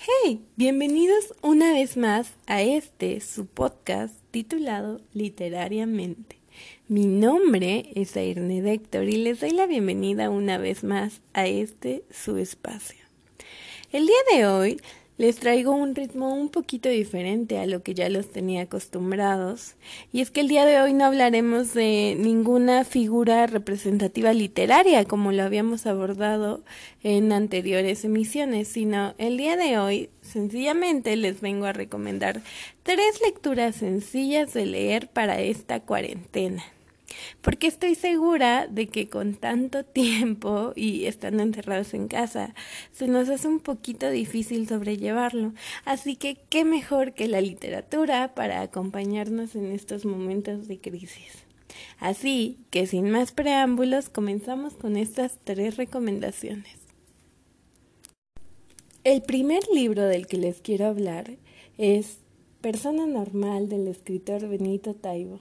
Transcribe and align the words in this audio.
Hey, 0.00 0.44
bienvenidos 0.54 1.34
una 1.42 1.72
vez 1.72 1.96
más 1.96 2.34
a 2.46 2.62
este 2.62 3.20
su 3.20 3.46
podcast 3.46 4.14
titulado 4.30 5.00
Literariamente. 5.12 6.38
Mi 6.86 7.06
nombre 7.06 7.90
es 7.96 8.16
Airne 8.16 8.62
Déctor 8.62 9.08
y 9.08 9.16
les 9.16 9.40
doy 9.40 9.50
la 9.50 9.66
bienvenida 9.66 10.30
una 10.30 10.56
vez 10.56 10.84
más 10.84 11.20
a 11.32 11.48
este 11.48 12.04
su 12.12 12.36
espacio. 12.36 13.04
El 13.90 14.06
día 14.06 14.36
de 14.36 14.46
hoy 14.46 14.80
les 15.18 15.36
traigo 15.36 15.72
un 15.72 15.96
ritmo 15.96 16.32
un 16.32 16.48
poquito 16.48 16.88
diferente 16.88 17.58
a 17.58 17.66
lo 17.66 17.82
que 17.82 17.92
ya 17.92 18.08
los 18.08 18.30
tenía 18.30 18.62
acostumbrados. 18.62 19.74
Y 20.12 20.20
es 20.20 20.30
que 20.30 20.40
el 20.40 20.48
día 20.48 20.64
de 20.64 20.80
hoy 20.80 20.92
no 20.92 21.04
hablaremos 21.04 21.74
de 21.74 22.16
ninguna 22.18 22.84
figura 22.84 23.46
representativa 23.48 24.32
literaria 24.32 25.04
como 25.04 25.32
lo 25.32 25.42
habíamos 25.42 25.86
abordado 25.86 26.62
en 27.02 27.32
anteriores 27.32 28.04
emisiones, 28.04 28.68
sino 28.68 29.14
el 29.18 29.36
día 29.36 29.56
de 29.56 29.78
hoy 29.78 30.08
sencillamente 30.22 31.16
les 31.16 31.40
vengo 31.40 31.66
a 31.66 31.72
recomendar 31.72 32.40
tres 32.84 33.20
lecturas 33.20 33.74
sencillas 33.74 34.54
de 34.54 34.66
leer 34.66 35.08
para 35.08 35.40
esta 35.40 35.80
cuarentena 35.80 36.64
porque 37.40 37.66
estoy 37.66 37.94
segura 37.94 38.66
de 38.66 38.88
que 38.88 39.08
con 39.08 39.34
tanto 39.34 39.84
tiempo 39.84 40.72
y 40.76 41.06
estando 41.06 41.42
encerrados 41.42 41.94
en 41.94 42.08
casa, 42.08 42.54
se 42.92 43.08
nos 43.08 43.28
hace 43.28 43.48
un 43.48 43.60
poquito 43.60 44.10
difícil 44.10 44.68
sobrellevarlo. 44.68 45.52
Así 45.84 46.16
que 46.16 46.38
qué 46.48 46.64
mejor 46.64 47.14
que 47.14 47.28
la 47.28 47.40
literatura 47.40 48.34
para 48.34 48.62
acompañarnos 48.62 49.54
en 49.54 49.72
estos 49.72 50.04
momentos 50.04 50.68
de 50.68 50.78
crisis. 50.78 51.44
Así 51.98 52.58
que 52.70 52.86
sin 52.86 53.10
más 53.10 53.32
preámbulos, 53.32 54.08
comenzamos 54.08 54.74
con 54.74 54.96
estas 54.96 55.38
tres 55.44 55.76
recomendaciones. 55.76 56.76
El 59.04 59.22
primer 59.22 59.62
libro 59.72 60.04
del 60.04 60.26
que 60.26 60.36
les 60.36 60.60
quiero 60.60 60.86
hablar 60.86 61.36
es 61.78 62.18
Persona 62.60 63.06
Normal 63.06 63.68
del 63.68 63.88
escritor 63.88 64.48
Benito 64.48 64.94
Taibo. 64.94 65.40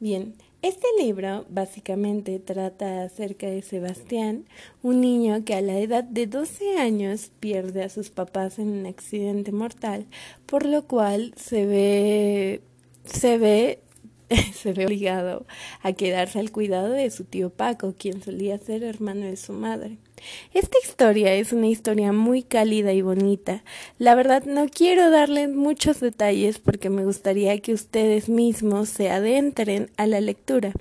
Bien, 0.00 0.34
este 0.64 0.86
libro 0.98 1.44
básicamente 1.50 2.38
trata 2.38 3.02
acerca 3.02 3.46
de 3.46 3.60
Sebastián, 3.60 4.46
un 4.82 5.02
niño 5.02 5.44
que 5.44 5.54
a 5.54 5.60
la 5.60 5.78
edad 5.78 6.04
de 6.04 6.26
12 6.26 6.78
años 6.78 7.30
pierde 7.38 7.84
a 7.84 7.90
sus 7.90 8.08
papás 8.08 8.58
en 8.58 8.68
un 8.70 8.86
accidente 8.86 9.52
mortal, 9.52 10.06
por 10.46 10.64
lo 10.64 10.86
cual 10.86 11.34
se 11.36 11.66
ve 11.66 12.62
se 13.04 13.36
ve 13.36 13.83
se 14.54 14.72
ve 14.72 14.86
obligado 14.86 15.46
a 15.82 15.92
quedarse 15.92 16.38
al 16.38 16.50
cuidado 16.50 16.90
de 16.90 17.10
su 17.10 17.24
tío 17.24 17.50
Paco, 17.50 17.94
quien 17.98 18.22
solía 18.22 18.58
ser 18.58 18.82
hermano 18.82 19.26
de 19.26 19.36
su 19.36 19.52
madre. 19.52 19.98
Esta 20.54 20.78
historia 20.82 21.34
es 21.34 21.52
una 21.52 21.66
historia 21.66 22.12
muy 22.12 22.42
cálida 22.42 22.92
y 22.92 23.02
bonita. 23.02 23.62
La 23.98 24.14
verdad 24.14 24.44
no 24.44 24.68
quiero 24.68 25.10
darles 25.10 25.50
muchos 25.50 26.00
detalles 26.00 26.58
porque 26.58 26.88
me 26.88 27.04
gustaría 27.04 27.58
que 27.60 27.74
ustedes 27.74 28.28
mismos 28.28 28.88
se 28.88 29.10
adentren 29.10 29.90
a 29.96 30.06
la 30.06 30.20
lectura, 30.20 30.72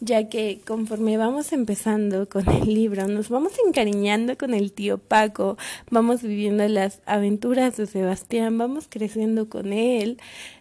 ya 0.00 0.28
que 0.28 0.60
conforme 0.66 1.16
vamos 1.16 1.52
empezando 1.52 2.28
con 2.28 2.48
el 2.48 2.72
libro, 2.72 3.06
nos 3.08 3.28
vamos 3.28 3.52
encariñando 3.66 4.36
con 4.36 4.54
el 4.54 4.72
tío 4.72 4.98
Paco, 4.98 5.56
vamos 5.90 6.22
viviendo 6.22 6.66
las 6.68 7.00
aventuras 7.06 7.76
de 7.76 7.86
Sebastián, 7.86 8.58
vamos 8.58 8.86
creciendo 8.88 9.48
con 9.48 9.72
él, 9.72 10.18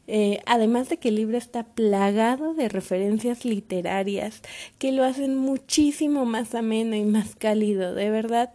eh, 0.07 0.39
además 0.45 0.89
de 0.89 0.97
que 0.97 1.09
el 1.09 1.15
libro 1.15 1.37
está 1.37 1.63
plagado 1.63 2.53
de 2.53 2.69
referencias 2.69 3.45
literarias 3.45 4.41
que 4.77 4.91
lo 4.91 5.03
hacen 5.03 5.37
muchísimo 5.37 6.25
más 6.25 6.53
ameno 6.55 6.95
y 6.95 7.03
más 7.03 7.35
cálido. 7.35 7.93
De 7.95 8.09
verdad 8.09 8.51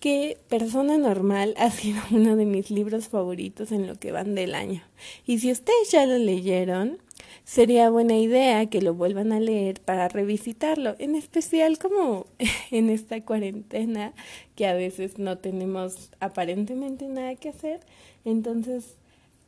que 0.00 0.38
Persona 0.48 0.98
Normal 0.98 1.54
ha 1.58 1.70
sido 1.70 2.00
uno 2.10 2.36
de 2.36 2.46
mis 2.46 2.70
libros 2.70 3.08
favoritos 3.08 3.70
en 3.70 3.86
lo 3.86 3.96
que 3.96 4.12
van 4.12 4.34
del 4.34 4.54
año. 4.54 4.82
Y 5.26 5.38
si 5.38 5.52
ustedes 5.52 5.90
ya 5.90 6.06
lo 6.06 6.18
leyeron, 6.18 6.98
sería 7.44 7.90
buena 7.90 8.16
idea 8.16 8.66
que 8.66 8.82
lo 8.82 8.94
vuelvan 8.94 9.32
a 9.32 9.40
leer 9.40 9.80
para 9.80 10.08
revisitarlo, 10.08 10.96
en 10.98 11.14
especial 11.14 11.78
como 11.78 12.26
en 12.70 12.90
esta 12.90 13.20
cuarentena 13.24 14.12
que 14.54 14.66
a 14.66 14.74
veces 14.74 15.18
no 15.18 15.38
tenemos 15.38 16.10
aparentemente 16.20 17.08
nada 17.08 17.34
que 17.36 17.50
hacer. 17.50 17.80
Entonces, 18.24 18.96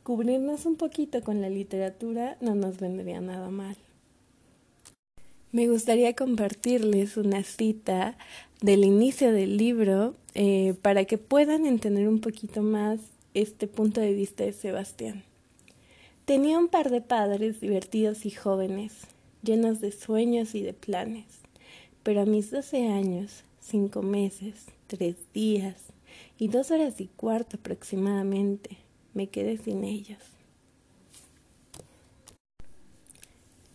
cubrirnos 0.03 0.65
un 0.65 0.75
poquito 0.75 1.21
con 1.21 1.41
la 1.41 1.49
literatura 1.49 2.37
no 2.41 2.55
nos 2.55 2.79
vendría 2.79 3.21
nada 3.21 3.49
mal. 3.49 3.77
Me 5.51 5.67
gustaría 5.67 6.15
compartirles 6.15 7.15
una 7.15 7.43
cita 7.43 8.17
del 8.61 8.83
inicio 8.83 9.31
del 9.31 9.57
libro 9.57 10.15
eh, 10.33 10.73
para 10.81 11.05
que 11.05 11.19
puedan 11.19 11.67
entender 11.67 12.07
un 12.07 12.21
poquito 12.21 12.63
más 12.63 12.99
este 13.33 13.67
punto 13.67 14.01
de 14.01 14.13
vista 14.13 14.43
de 14.43 14.53
Sebastián. 14.53 15.23
Tenía 16.25 16.57
un 16.57 16.69
par 16.69 16.89
de 16.89 17.01
padres 17.01 17.59
divertidos 17.59 18.25
y 18.25 18.31
jóvenes, 18.31 18.93
llenos 19.41 19.81
de 19.81 19.91
sueños 19.91 20.55
y 20.55 20.61
de 20.61 20.71
planes, 20.71 21.25
pero 22.01 22.21
a 22.21 22.25
mis 22.25 22.49
doce 22.49 22.87
años, 22.87 23.43
cinco 23.59 24.01
meses, 24.01 24.67
tres 24.87 25.17
días 25.33 25.75
y 26.37 26.47
dos 26.47 26.71
horas 26.71 27.01
y 27.01 27.07
cuarto 27.07 27.57
aproximadamente, 27.57 28.77
me 29.13 29.27
quedé 29.27 29.57
sin 29.57 29.83
ellos. 29.83 30.19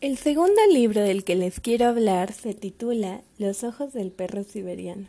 El 0.01 0.17
segundo 0.17 0.61
libro 0.73 1.03
del 1.03 1.25
que 1.25 1.35
les 1.35 1.61
quiero 1.61 1.85
hablar 1.85 2.33
se 2.33 2.55
titula 2.55 3.21
Los 3.37 3.63
ojos 3.63 3.93
del 3.93 4.11
perro 4.11 4.43
siberiano, 4.43 5.09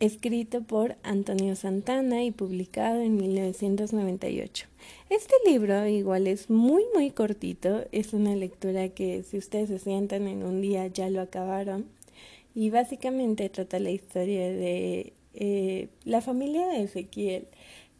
escrito 0.00 0.62
por 0.62 0.96
Antonio 1.02 1.54
Santana 1.54 2.24
y 2.24 2.30
publicado 2.30 3.00
en 3.02 3.16
1998. 3.16 4.66
Este 5.10 5.34
libro 5.46 5.86
igual 5.86 6.26
es 6.26 6.48
muy 6.48 6.84
muy 6.94 7.10
cortito, 7.10 7.84
es 7.92 8.14
una 8.14 8.34
lectura 8.34 8.88
que 8.88 9.22
si 9.22 9.36
ustedes 9.36 9.68
se 9.68 9.78
sientan 9.78 10.26
en 10.26 10.42
un 10.42 10.62
día 10.62 10.86
ya 10.86 11.10
lo 11.10 11.20
acabaron 11.20 11.86
y 12.54 12.70
básicamente 12.70 13.50
trata 13.50 13.78
la 13.78 13.90
historia 13.90 14.50
de 14.50 15.12
eh, 15.34 15.88
la 16.04 16.22
familia 16.22 16.66
de 16.68 16.82
Ezequiel 16.82 17.46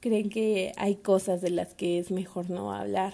creen 0.00 0.30
que 0.30 0.72
hay 0.78 0.96
cosas 0.96 1.42
de 1.42 1.50
las 1.50 1.74
que 1.74 1.98
es 1.98 2.10
mejor 2.10 2.48
no 2.48 2.72
hablar. 2.72 3.12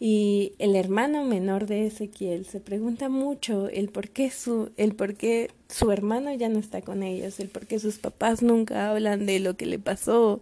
Y 0.00 0.52
el 0.58 0.76
hermano 0.76 1.24
menor 1.24 1.66
de 1.66 1.86
Ezequiel 1.86 2.46
se 2.46 2.60
pregunta 2.60 3.08
mucho 3.08 3.68
el 3.68 3.88
por 3.88 4.08
qué 4.10 4.30
su, 4.30 4.70
el 4.76 4.94
por 4.94 5.14
qué 5.14 5.50
su 5.68 5.90
hermano 5.90 6.34
ya 6.34 6.48
no 6.48 6.58
está 6.58 6.82
con 6.82 7.02
ellos, 7.02 7.40
el 7.40 7.48
por 7.48 7.66
qué 7.66 7.78
sus 7.78 7.98
papás 7.98 8.42
nunca 8.42 8.90
hablan 8.90 9.26
de 9.26 9.40
lo 9.40 9.56
que 9.56 9.66
le 9.66 9.78
pasó. 9.78 10.40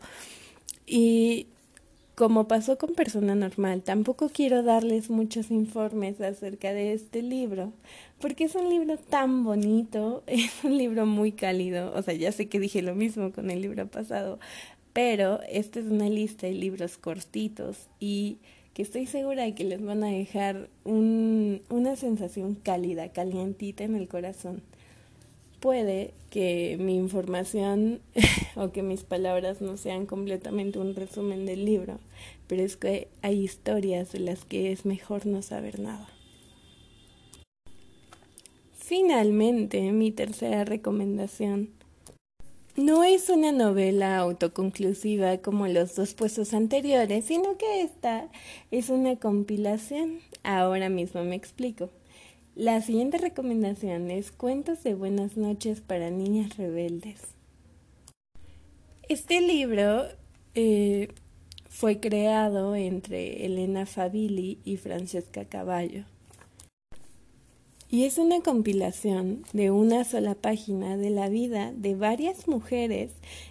Y 0.87 1.47
como 2.15 2.47
pasó 2.47 2.77
con 2.77 2.95
persona 2.95 3.35
normal, 3.35 3.83
tampoco 3.83 4.29
quiero 4.29 4.63
darles 4.63 5.11
muchos 5.11 5.51
informes 5.51 6.21
acerca 6.21 6.73
de 6.73 6.93
este 6.93 7.23
libro, 7.23 7.73
porque 8.21 8.45
es 8.45 8.55
un 8.55 8.69
libro 8.69 8.97
tan 8.99 9.45
bonito, 9.45 10.23
es 10.27 10.53
un 10.63 10.77
libro 10.77 11.07
muy 11.07 11.33
cálido, 11.33 11.93
o 11.95 12.03
sea, 12.03 12.15
ya 12.15 12.33
sé 12.33 12.49
que 12.49 12.61
dije 12.61 12.83
lo 12.83 12.95
mismo 12.95 13.33
con 13.33 13.51
el 13.51 13.63
libro 13.63 13.87
pasado, 13.87 14.39
pero 14.93 15.41
esta 15.49 15.81
es 15.81 15.87
una 15.87 16.09
lista 16.09 16.47
de 16.47 16.53
libros 16.53 16.99
cortitos 16.99 17.89
y 17.99 18.39
que 18.75 18.83
estoy 18.83 19.07
segura 19.07 19.45
de 19.45 19.55
que 19.55 19.65
les 19.65 19.83
van 19.85 20.03
a 20.03 20.09
dejar 20.09 20.69
un, 20.85 21.63
una 21.69 21.97
sensación 21.97 22.55
cálida, 22.55 23.13
calientita 23.13 23.85
en 23.85 23.97
el 23.97 24.09
corazón. 24.09 24.63
Puede 25.61 26.13
que 26.31 26.77
mi 26.81 26.97
información 26.97 28.01
o 28.57 28.73
que 28.73 28.83
mis 28.83 29.05
palabras 29.05 29.61
no 29.61 29.77
sean 29.77 30.07
completamente 30.07 30.79
un 30.79 30.95
resumen 30.95 31.47
del 31.47 31.65
libro, 31.65 32.01
pero 32.47 32.63
es 32.63 32.77
que 32.77 33.09
hay 33.21 33.43
historias 33.45 34.13
de 34.13 34.21
las 34.21 34.45
que 34.45 34.73
es 34.73 34.87
mejor 34.87 35.27
no 35.27 35.43
saber 35.43 35.79
nada. 35.79 36.09
Finalmente, 38.75 39.93
mi 39.93 40.11
tercera 40.11 40.65
recomendación 40.65 41.71
no 42.77 43.05
es 43.05 43.29
una 43.29 43.53
novela 43.53 44.17
autoconclusiva 44.17 45.39
como 45.39 45.67
los 45.67 45.95
dos 45.95 46.15
puestos 46.15 46.55
anteriores, 46.55 47.27
sino 47.27 47.59
que 47.59 47.83
esta 47.83 48.29
es 48.71 48.89
una 48.89 49.17
compilación. 49.17 50.21
Ahora 50.43 50.89
mismo 50.89 51.23
me 51.25 51.37
explico. 51.37 51.91
La 52.55 52.81
siguiente 52.81 53.19
recomendación 53.19 54.11
es 54.11 54.33
Cuentos 54.33 54.83
de 54.83 54.95
Buenas 54.95 55.37
noches 55.37 55.81
para 55.81 56.11
Niñas 56.11 56.57
Rebeldes. 56.57 57.21
Este 59.09 59.41
libro 59.41 60.07
eh, 60.55 61.09
fue 61.69 62.01
creado 62.01 62.75
entre 62.75 63.45
Elena 63.45 63.85
Fabili 63.87 64.61
y 64.65 64.77
Francesca 64.79 65.45
Caballo 65.45 66.05
y 67.93 68.07
es 68.07 68.17
una 68.17 68.41
compilación 68.41 69.45
de 69.53 69.71
una 69.71 70.05
sola 70.05 70.35
página 70.35 70.97
de 70.97 71.11
la 71.11 71.29
vida 71.29 71.73
de 71.77 71.95
varias 71.95 72.49
mujeres 72.49 73.11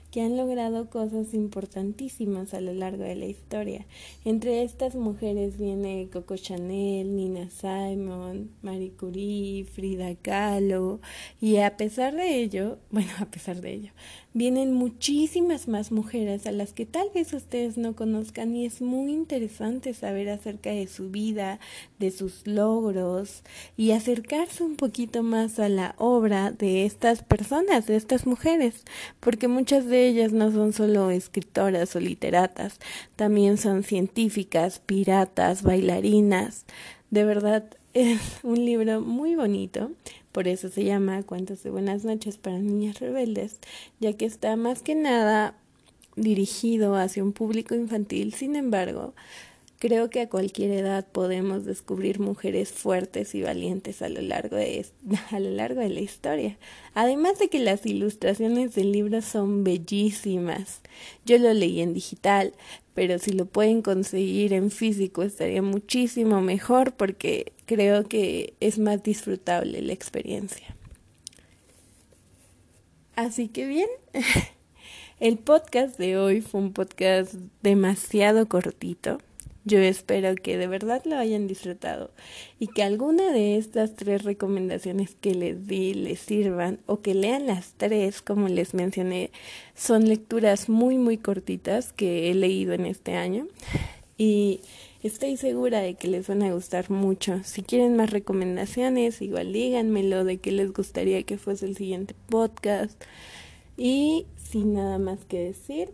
que 0.10 0.22
han 0.22 0.36
logrado 0.36 0.90
cosas 0.90 1.36
importantísimas 1.36 2.56
a 2.56 2.60
lo 2.60 2.74
largo 2.74 3.04
de 3.04 3.16
la 3.16 3.28
historia. 3.28 3.86
Entre 4.26 4.64
estas 4.64 4.96
mujeres 4.96 5.60
viene 5.60 6.10
Coco 6.12 6.36
Chanel, 6.38 7.16
Nina 7.16 7.52
Simon, 7.52 8.50
Marie 8.64 8.94
Curie, 8.94 9.64
Frida 9.64 10.16
Kahlo 10.16 11.02
y 11.40 11.58
a 11.58 11.78
pesar 11.78 12.16
de 12.16 12.42
ello, 12.42 12.80
bueno, 12.90 13.12
a 13.20 13.28
pesar 13.28 13.62
de 13.62 13.74
ello, 13.74 13.92
vienen 14.34 14.74
muchísimas 14.74 15.68
más 15.68 15.92
mujeres 15.92 16.48
a 16.48 16.52
las 16.52 16.74
que 16.74 16.86
tal 16.86 17.10
vez 17.14 17.34
ustedes 17.34 17.78
no 17.78 17.96
conozcan 17.96 18.56
y 18.56 18.66
es 18.66 18.82
muy 18.82 19.12
interesante 19.12 19.94
saber 19.94 20.30
acerca 20.30 20.70
de 20.70 20.88
su 20.88 21.10
vida, 21.10 21.60
de 22.00 22.12
sus 22.12 22.48
logros 22.48 23.44
y 23.76 23.92
acercarse 23.92 24.64
un 24.64 24.78
poquito 24.78 25.22
más 25.24 25.60
a 25.60 25.68
la 25.68 25.96
obra 25.98 26.52
de 26.52 26.86
estas 26.86 27.24
personas, 27.24 27.88
de 27.88 27.98
estas 27.98 28.26
mujeres, 28.26 28.84
porque 29.20 29.48
muchas 29.48 29.86
de 29.86 30.08
ellas 30.08 30.32
no 30.32 30.52
son 30.52 30.72
solo 30.74 31.12
escritoras 31.12 31.96
o 31.96 32.00
literatas, 32.00 32.80
también 33.16 33.58
son 33.58 33.84
científicas, 33.84 34.80
piratas, 34.80 35.64
bailarinas. 35.64 36.66
De 37.10 37.26
verdad, 37.26 37.66
es 37.94 38.20
un 38.44 38.64
libro 38.66 39.02
muy 39.02 39.36
bonito, 39.36 39.92
por 40.32 40.48
eso 40.48 40.70
se 40.70 40.84
llama 40.84 41.24
Cuentos 41.24 41.64
de 41.64 41.70
Buenas 41.70 42.06
noches 42.06 42.38
para 42.38 42.60
Niñas 42.60 43.00
Rebeldes, 43.00 43.60
ya 44.00 44.14
que 44.14 44.26
está 44.26 44.56
más 44.56 44.82
que 44.82 44.96
nada 44.96 45.56
dirigido 46.16 46.96
hacia 46.96 47.24
un 47.24 47.34
público 47.34 47.76
infantil, 47.76 48.34
sin 48.34 48.56
embargo, 48.56 49.14
Creo 49.82 50.12
que 50.12 50.22
a 50.22 50.30
cualquier 50.30 50.70
edad 50.70 51.08
podemos 51.12 51.66
descubrir 51.66 52.20
mujeres 52.20 52.70
fuertes 52.70 53.34
y 53.34 53.42
valientes 53.42 54.04
a 54.04 54.10
lo 54.10 54.22
largo 54.22 54.56
de, 54.56 54.86
a 55.32 55.40
lo 55.40 55.50
largo 55.50 55.82
de 55.82 55.90
la 55.90 56.02
historia. 56.02 56.60
Además 56.94 57.40
de 57.40 57.48
que 57.48 57.58
las 57.58 57.84
ilustraciones 57.88 58.76
del 58.76 58.92
libro 58.92 59.24
son 59.24 59.64
bellísimas. 59.64 60.82
Yo 61.26 61.40
lo 61.40 61.52
leí 61.56 61.82
en 61.82 61.96
digital, 61.96 62.54
pero 62.94 63.18
si 63.18 63.32
lo 63.32 63.48
pueden 63.48 63.82
conseguir 63.82 64.54
en 64.54 64.70
físico 64.70 65.24
estaría 65.24 65.64
muchísimo 65.64 66.42
mejor 66.42 66.94
porque 66.94 67.52
creo 67.74 68.04
que 68.04 68.54
es 68.60 68.80
más 68.80 69.02
disfrutable 69.02 69.82
la 69.82 69.94
experiencia. 69.94 70.76
Así 73.16 73.48
que 73.48 73.66
bien, 73.66 73.88
el 75.22 75.38
podcast 75.38 75.98
de 75.98 76.18
hoy 76.18 76.42
fue 76.42 76.60
un 76.60 76.74
podcast 76.74 77.34
demasiado 77.62 78.50
cortito 78.50 79.20
yo 79.64 79.78
espero 79.78 80.34
que 80.36 80.58
de 80.58 80.66
verdad 80.66 81.04
lo 81.06 81.18
hayan 81.18 81.48
disfrutado 81.48 82.10
y 82.60 82.68
que 82.68 82.82
alguna 82.82 83.32
de 83.32 83.58
estas 83.58 83.96
tres 83.96 84.24
recomendaciones 84.24 85.16
que 85.22 85.36
les 85.36 85.68
di 85.68 85.94
les 85.94 86.20
sirvan 86.20 86.80
o 86.88 87.02
que 87.02 87.14
lean 87.14 87.46
las 87.46 87.74
tres, 87.78 88.24
como 88.24 88.48
les 88.48 88.74
mencioné, 88.74 89.30
son 89.76 90.08
lecturas 90.08 90.68
muy 90.68 90.98
muy 90.98 91.18
cortitas 91.18 91.94
que 91.94 92.32
he 92.32 92.34
leído 92.34 92.74
en 92.74 92.88
este 92.88 93.14
año 93.14 93.48
y 94.22 94.62
estoy 95.02 95.36
segura 95.36 95.80
de 95.80 95.96
que 95.96 96.08
les 96.08 96.28
van 96.28 96.44
a 96.44 96.54
gustar 96.54 96.92
mucho. 96.92 97.42
Si 97.44 97.64
quieren 97.64 97.96
más 97.96 98.12
recomendaciones, 98.12 99.20
igual 99.20 99.52
díganmelo 99.52 100.24
de 100.24 100.38
qué 100.38 100.52
les 100.52 100.72
gustaría 100.72 101.24
que 101.24 101.40
fuese 101.40 101.66
el 101.66 101.76
siguiente 101.76 102.14
podcast. 102.30 103.02
Y 103.78 104.28
sin 104.38 104.76
nada 104.76 105.00
más 105.00 105.26
que 105.26 105.40
decir, 105.40 105.90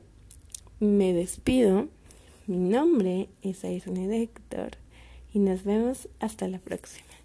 me 0.82 1.14
despido. 1.14 1.88
Mi 2.48 2.58
nombre 2.58 3.30
es 3.44 3.64
Aisne 3.64 4.22
Héctor 4.22 4.72
y 5.34 5.40
nos 5.40 5.64
vemos 5.64 6.10
hasta 6.20 6.50
la 6.50 6.60
próxima. 6.60 7.17